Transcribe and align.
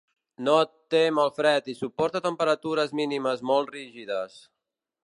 No 0.45 0.53
tem 0.93 1.19
el 1.25 1.29
fred 1.35 1.69
i 1.75 1.75
suporta 1.81 2.23
temperatures 2.29 2.99
mínimes 3.03 3.47
molt 3.53 3.75
rígides. 3.79 4.43